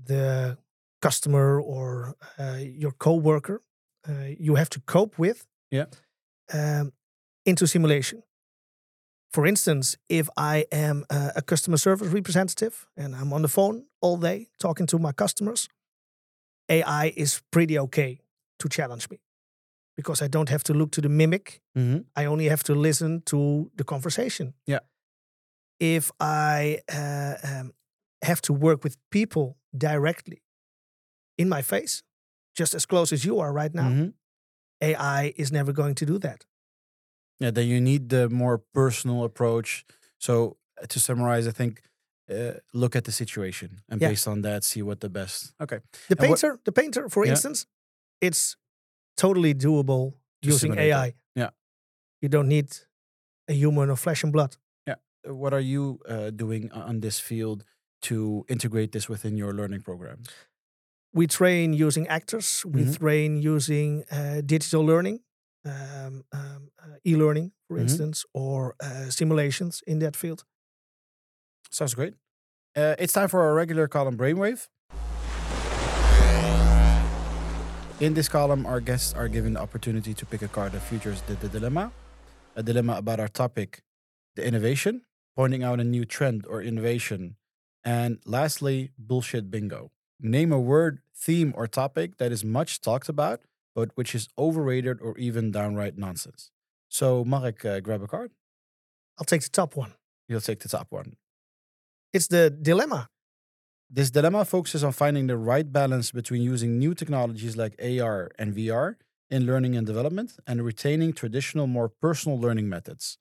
the 0.08 0.58
customer 1.02 1.60
or 1.62 2.16
uh, 2.40 2.60
your 2.80 2.92
coworker 2.98 3.62
uh, 4.10 4.30
you 4.40 4.56
have 4.56 4.70
to 4.70 4.80
cope 4.86 5.18
with 5.20 5.46
Yeah. 5.70 5.86
um, 6.54 6.92
into 7.46 7.68
simulation. 7.68 8.24
For 9.34 9.46
instance, 9.46 9.98
if 10.10 10.28
I 10.38 10.66
am 10.72 11.06
a, 11.10 11.32
a 11.36 11.42
customer 11.42 11.78
service 11.78 12.08
representative 12.14 12.88
and 12.98 13.16
I'm 13.16 13.32
on 13.34 13.42
the 13.42 13.48
phone 13.48 13.86
all 14.02 14.18
day 14.18 14.48
talking 14.60 14.88
to 14.88 14.98
my 15.00 15.12
customers, 15.14 15.70
AI 16.70 17.14
is 17.16 17.42
pretty 17.52 17.80
okay 17.80 18.20
to 18.60 18.68
challenge 18.70 19.10
me 19.10 19.20
because 19.96 20.22
I 20.26 20.28
don't 20.28 20.50
have 20.50 20.64
to 20.64 20.74
look 20.74 20.92
to 20.92 21.02
the 21.02 21.10
mimic 21.10 21.62
mm-hmm. 21.78 22.00
I 22.16 22.26
only 22.26 22.50
have 22.50 22.64
to 22.64 22.74
listen 22.76 23.22
to 23.26 23.72
the 23.76 23.84
conversation. 23.84 24.54
Yeah. 24.68 24.80
If 25.82 26.12
I 26.20 26.80
uh, 26.94 27.36
um, 27.44 27.72
have 28.22 28.42
to 28.42 28.54
work 28.54 28.84
with 28.84 28.98
people 29.10 29.58
directly 29.76 30.44
in 31.38 31.50
my 31.50 31.62
face, 31.64 32.04
just 32.60 32.76
as 32.76 32.86
close 32.86 33.12
as 33.12 33.24
you 33.26 33.40
are 33.40 33.52
right 33.54 33.74
now, 33.74 33.90
Mm-hmm. 33.90 34.10
AI 34.84 35.34
is 35.38 35.52
never 35.52 35.72
going 35.74 35.96
to 35.96 36.06
do 36.06 36.18
that. 36.20 36.46
yeah 37.44 37.52
then 37.54 37.68
you 37.68 37.80
need 37.82 38.10
the 38.10 38.30
more 38.30 38.58
personal 38.74 39.24
approach 39.24 39.84
so 40.20 40.34
uh, 40.82 40.86
to 40.88 41.00
summarize 41.00 41.48
i 41.48 41.52
think 41.52 41.82
uh, 42.30 42.52
look 42.74 42.96
at 42.96 43.04
the 43.04 43.12
situation 43.12 43.70
and 43.90 44.02
Yeah. 44.02 44.10
based 44.12 44.28
on 44.28 44.42
that 44.42 44.64
see 44.64 44.82
what 44.84 45.00
the 45.00 45.10
best 45.10 45.54
okay 45.60 45.80
The 46.10 46.16
And 46.18 46.28
painter, 46.28 46.60
the 46.64 46.72
painter, 46.72 47.10
for 47.10 47.26
Yeah. 47.26 47.32
instance, 47.34 47.66
it's 48.22 48.58
totally 49.18 49.54
doable 49.54 50.12
To 50.42 50.48
using 50.52 50.74
AI. 50.78 51.08
it. 51.08 51.16
Yeah. 51.36 51.50
You 52.22 52.30
don't 52.30 52.48
need 52.48 52.68
a 53.48 53.54
human 53.54 53.90
of 53.90 54.00
flesh 54.00 54.24
and 54.24 54.32
blood. 54.34 54.58
What 55.26 55.54
are 55.54 55.60
you 55.62 56.00
uh, 56.08 56.32
doing 56.32 56.72
on 56.72 57.00
this 57.02 57.20
field 57.20 57.64
to 58.04 58.46
integrate 58.50 58.92
this 58.92 59.08
within 59.10 59.38
your 59.38 59.54
learning 59.54 59.82
programs 59.82 60.28
we 61.14 61.28
train 61.28 61.74
using 61.74 62.08
actors 62.08 62.66
we 62.66 62.84
Mhm. 62.86 62.98
train 63.00 63.38
using 63.56 64.04
uh, 64.12 64.42
digital 64.46 64.82
learning 64.84 65.20
um, 65.66 66.24
um, 66.32 66.72
uh, 66.82 66.98
e-learning 67.06 67.52
for 67.68 67.78
Mhm. 67.78 67.82
instance 67.84 68.26
or 68.34 68.76
uh, 68.80 69.10
simulations 69.10 69.84
in 69.88 70.00
that 70.00 70.16
field 70.16 70.44
Sounds 71.72 71.94
great. 71.94 72.16
Uh, 72.76 72.96
it's 73.00 73.14
time 73.14 73.28
for 73.30 73.42
our 73.42 73.54
regular 73.54 73.88
column 73.88 74.18
Brainwave. 74.18 74.68
In 78.00 78.14
this 78.16 78.28
column, 78.28 78.66
our 78.66 78.80
guests 78.82 79.14
are 79.14 79.28
given 79.30 79.54
the 79.54 79.62
opportunity 79.62 80.14
to 80.16 80.26
pick 80.26 80.42
a 80.42 80.48
card 80.48 80.72
that 80.74 80.82
features 80.82 81.22
the, 81.28 81.36
the 81.36 81.48
dilemma, 81.48 81.92
a 82.56 82.64
dilemma 82.64 82.94
about 82.98 83.20
our 83.20 83.28
topic, 83.28 83.84
the 84.36 84.44
innovation, 84.46 85.04
pointing 85.36 85.64
out 85.64 85.80
a 85.80 85.84
new 85.84 86.06
trend 86.06 86.46
or 86.48 86.62
innovation, 86.62 87.36
and 87.84 88.20
lastly, 88.26 88.92
bullshit 88.98 89.50
bingo. 89.50 89.92
Name 90.20 90.52
a 90.52 90.60
word, 90.60 91.02
theme, 91.16 91.54
or 91.56 91.68
topic 91.68 92.18
that 92.18 92.32
is 92.32 92.44
much 92.46 92.82
talked 92.82 93.10
about, 93.10 93.42
but 93.76 93.90
which 93.96 94.14
is 94.14 94.28
overrated 94.38 95.00
or 95.02 95.18
even 95.18 95.52
downright 95.52 95.98
nonsense. 95.98 96.52
So, 96.90 97.24
Marek, 97.24 97.64
uh, 97.66 97.80
grab 97.80 98.02
a 98.04 98.08
card. 98.08 98.32
i'll 99.20 99.26
take 99.26 99.44
the 99.44 99.50
top 99.50 99.76
one 99.76 99.94
You'll 100.30 100.42
take 100.42 100.60
the 100.62 100.70
top 100.70 100.88
one. 100.92 101.18
it's 102.14 102.28
the 102.28 102.50
dilemma 102.50 103.10
This 103.90 104.12
dilemma 104.12 104.46
focuses 104.46 104.84
on 104.84 104.94
finding 104.94 105.28
the 105.28 105.38
right 105.38 105.72
balance 105.72 106.12
between 106.12 106.42
using 106.42 106.80
new 106.80 106.94
technologies 106.96 107.58
like 107.58 107.76
AR 107.82 108.32
and 108.40 108.56
VR 108.56 108.96
in 109.30 109.46
learning 109.46 109.76
and 109.78 109.86
development 109.88 110.30
and 110.48 110.64
retaining 110.64 111.14
traditional, 111.14 111.68
more 111.68 111.90
personal 111.90 112.40
learning 112.40 112.70
methods. 112.70 113.18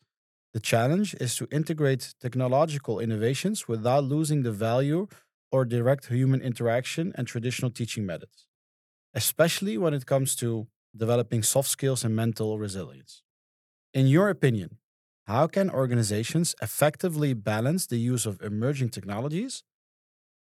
The 0.52 0.60
challenge 0.60 1.14
is 1.20 1.36
to 1.36 1.46
integrate 1.50 2.14
technological 2.20 2.98
innovations 3.00 3.68
without 3.68 4.04
losing 4.04 4.42
the 4.42 4.52
value 4.52 5.06
or 5.52 5.64
direct 5.64 6.06
human 6.06 6.40
interaction 6.40 7.12
and 7.16 7.26
traditional 7.26 7.70
teaching 7.70 8.04
methods, 8.06 8.46
especially 9.14 9.78
when 9.78 9.94
it 9.94 10.06
comes 10.06 10.36
to 10.36 10.68
developing 10.96 11.42
soft 11.42 11.68
skills 11.70 12.04
and 12.04 12.16
mental 12.16 12.58
resilience. 12.58 13.22
In 13.94 14.06
your 14.08 14.30
opinion, 14.30 14.78
how 15.26 15.46
can 15.48 15.70
organizations 15.70 16.54
effectively 16.62 17.34
balance 17.34 17.86
the 17.86 17.98
use 17.98 18.26
of 18.26 18.40
emerging 18.42 18.90
technologies 18.90 19.64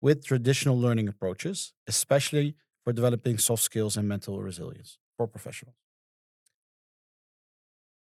with 0.00 0.24
traditional 0.26 0.78
learning 0.78 1.08
approaches, 1.08 1.74
especially 1.86 2.56
for 2.84 2.92
developing 2.92 3.38
soft 3.38 3.62
skills 3.62 3.96
and 3.96 4.08
mental 4.08 4.42
resilience 4.42 4.98
for 5.16 5.26
professionals. 5.28 5.76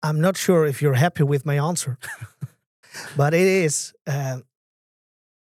I'm 0.03 0.21
not 0.21 0.37
sure 0.37 0.67
if 0.67 0.81
you're 0.83 0.95
happy 0.99 1.23
with 1.23 1.45
my 1.45 1.59
answer 1.59 1.99
but 3.17 3.35
it 3.35 3.47
is 3.65 3.93
uh, 4.07 4.39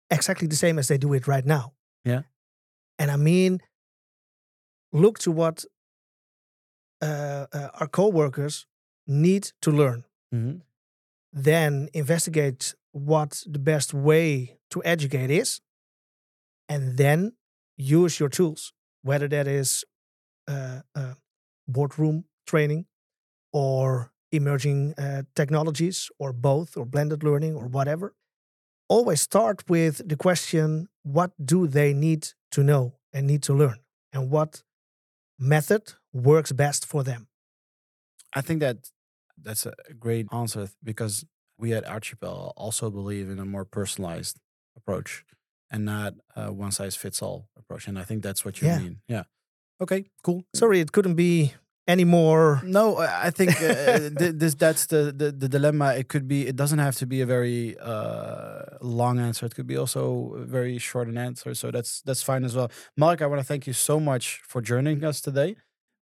exactly 0.10 0.48
the 0.48 0.56
same 0.56 0.80
as 0.80 0.88
they 0.88 0.98
do 0.98 1.14
it 1.14 1.28
right 1.28 1.46
now 1.46 1.74
Yeah. 2.06 2.22
and 2.98 3.12
i 3.12 3.16
mean 3.18 3.60
look 4.92 5.20
to 5.20 5.32
what 5.32 5.66
uh, 7.02 7.46
uh, 7.54 7.70
our 7.80 7.88
coworkers 7.88 8.66
need 9.08 9.52
to 9.62 9.72
learn 9.72 10.04
Mm-hmm. 10.34 10.60
then 11.34 11.90
investigate 11.94 12.76
what 12.92 13.44
the 13.48 13.58
best 13.60 13.94
way 13.96 14.60
to 14.70 14.80
educate 14.86 15.32
is, 15.32 15.60
and 16.68 16.98
then 16.98 17.34
use 17.78 18.20
your 18.20 18.30
tools, 18.30 18.74
whether 19.02 19.28
that 19.28 19.48
is 19.48 19.84
uh, 20.48 20.82
uh, 20.94 21.14
boardroom 21.68 22.26
training 22.46 22.86
or 23.52 24.12
emerging 24.32 24.94
uh, 24.98 25.24
technologies 25.36 26.10
or 26.20 26.34
both 26.34 26.78
or 26.78 26.86
blended 26.86 27.24
learning 27.24 27.56
or 27.56 27.68
whatever. 27.68 28.16
Always 28.90 29.22
start 29.22 29.70
with 29.70 30.08
the 30.08 30.16
question 30.18 30.88
what 31.04 31.32
do 31.44 31.68
they 31.68 31.94
need 31.94 32.30
to 32.52 32.64
know 32.64 32.94
and 33.14 33.28
need 33.28 33.44
to 33.44 33.54
learn, 33.54 33.80
and 34.14 34.30
what 34.32 34.64
method 35.40 35.94
works 36.14 36.52
best 36.52 36.86
for 36.86 37.04
them? 37.04 37.28
I 38.36 38.42
think 38.42 38.60
that 38.62 38.78
that's 39.42 39.66
a 39.66 39.74
great 40.00 40.28
answer 40.32 40.70
because 40.84 41.26
we 41.58 41.74
at 41.74 41.86
Archipel 41.86 42.54
also 42.56 42.90
believe 42.90 43.30
in 43.30 43.40
a 43.40 43.46
more 43.46 43.66
personalized 43.66 44.38
approach 44.76 45.24
and 45.72 45.86
not 45.86 46.14
a 46.36 46.52
one 46.52 46.72
size 46.72 46.96
fits 46.96 47.22
all 47.22 47.50
approach. 47.58 47.88
And 47.88 47.98
I 48.00 48.04
think 48.04 48.24
that's 48.24 48.44
what 48.46 48.62
you 48.62 48.68
Yeah. 48.68 48.80
mean. 48.80 49.02
Yeah. 49.08 49.24
Okay, 49.82 50.06
cool. 50.24 50.44
Sorry, 50.54 50.80
it 50.80 50.92
couldn't 50.92 51.16
be 51.16 51.54
anymore? 51.90 52.62
No, 52.64 52.98
I 52.98 53.32
think 53.32 53.50
uh, 53.62 54.10
th- 54.20 54.36
this 54.42 54.54
that's 54.56 54.86
the, 54.86 55.12
the 55.22 55.32
the 55.32 55.50
dilemma. 55.50 55.96
It 55.96 56.08
could 56.08 56.28
be. 56.28 56.48
It 56.48 56.56
doesn't 56.56 56.80
have 56.80 56.96
to 56.98 57.06
be 57.06 57.20
a 57.22 57.26
very 57.26 57.76
uh, 57.80 58.78
long 58.82 59.20
answer. 59.20 59.46
It 59.46 59.56
could 59.56 59.68
be 59.68 59.78
also 59.78 60.36
a 60.36 60.46
very 60.46 60.78
short 60.78 61.08
an 61.08 61.18
answer. 61.18 61.54
So 61.56 61.72
that's 61.72 62.02
that's 62.02 62.24
fine 62.24 62.44
as 62.46 62.56
well. 62.56 62.70
Mark, 62.96 63.22
I 63.22 63.28
want 63.28 63.42
to 63.42 63.48
thank 63.52 63.68
you 63.68 63.74
so 63.74 64.00
much 64.00 64.42
for 64.48 64.62
joining 64.62 65.04
us 65.04 65.20
today, 65.22 65.56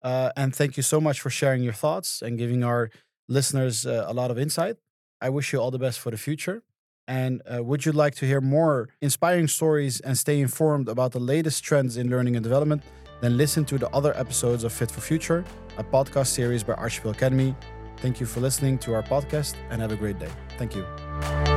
uh, 0.04 0.32
and 0.36 0.56
thank 0.56 0.76
you 0.78 0.84
so 0.84 1.00
much 1.00 1.22
for 1.22 1.30
sharing 1.30 1.64
your 1.64 1.78
thoughts 1.84 2.22
and 2.22 2.38
giving 2.38 2.64
our 2.64 2.90
listeners 3.30 3.86
uh, 3.86 4.06
a 4.08 4.14
lot 4.14 4.32
of 4.32 4.38
insight. 4.38 4.78
I 5.22 5.30
wish 5.30 5.54
you 5.54 5.60
all 5.62 5.72
the 5.72 5.80
best 5.88 6.00
for 6.00 6.12
the 6.12 6.18
future. 6.18 6.64
And 7.08 7.42
uh, 7.46 7.64
would 7.64 7.86
you 7.86 7.92
like 7.92 8.16
to 8.16 8.26
hear 8.26 8.42
more 8.42 8.90
inspiring 9.00 9.48
stories 9.48 10.02
and 10.02 10.18
stay 10.18 10.40
informed 10.40 10.90
about 10.90 11.12
the 11.12 11.20
latest 11.20 11.64
trends 11.64 11.98
in 11.98 12.10
learning 12.10 12.36
and 12.36 12.44
development? 12.44 12.82
Then 13.26 13.38
listen 13.38 13.66
to 13.66 13.80
the 13.80 13.90
other 13.90 14.16
episodes 14.16 14.64
of 14.64 14.72
Fit 14.72 14.92
for 14.92 15.02
Future, 15.02 15.44
a 15.80 15.84
podcast 15.84 16.28
series 16.28 16.64
by 16.64 16.74
Archipel 16.74 17.10
Academy. 17.10 17.56
Thank 17.98 18.20
you 18.20 18.28
for 18.28 18.40
listening 18.40 18.78
to 18.78 18.94
our 18.94 19.02
podcast 19.02 19.56
and 19.72 19.82
have 19.82 19.92
a 19.92 19.96
great 19.96 20.20
day. 20.20 20.30
Thank 20.60 20.76
you. 20.76 21.55